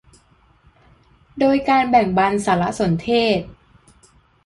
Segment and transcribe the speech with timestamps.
[1.39, 3.39] โดยการแบ่งบันสารสนเทศ